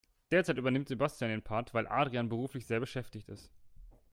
[0.31, 3.51] Derzeit übernimmt Sebastian den Part, weil Adrian beruflich sehr beschäftigt ist.